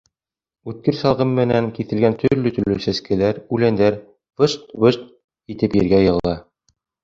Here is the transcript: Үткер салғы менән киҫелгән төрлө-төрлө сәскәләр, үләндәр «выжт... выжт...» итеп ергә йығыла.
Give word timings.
Үткер 0.71 0.95
салғы 1.01 1.27
менән 1.33 1.67
киҫелгән 1.75 2.17
төрлө-төрлө 2.23 2.79
сәскәләр, 2.87 3.43
үләндәр 3.59 4.01
«выжт... 4.43 4.69
выжт...» 4.87 5.09
итеп 5.57 5.81
ергә 5.83 6.05
йығыла. 6.11 6.39